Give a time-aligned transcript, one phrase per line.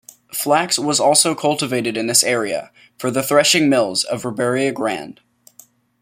[0.33, 5.21] Flax was also cultivated in this area, for the threshing mills of Riberia Grande.